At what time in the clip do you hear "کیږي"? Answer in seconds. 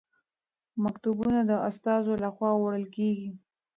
2.95-3.29